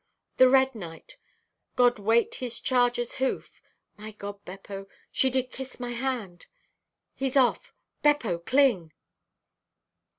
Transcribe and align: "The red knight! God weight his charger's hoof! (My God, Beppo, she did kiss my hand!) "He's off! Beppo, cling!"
"The 0.37 0.49
red 0.49 0.73
knight! 0.73 1.17
God 1.75 1.99
weight 1.99 2.33
his 2.33 2.59
charger's 2.59 3.17
hoof! 3.17 3.61
(My 3.97 4.09
God, 4.13 4.43
Beppo, 4.45 4.87
she 5.11 5.29
did 5.29 5.51
kiss 5.51 5.79
my 5.79 5.91
hand!) 5.91 6.47
"He's 7.13 7.37
off! 7.37 7.71
Beppo, 8.01 8.39
cling!" 8.39 8.93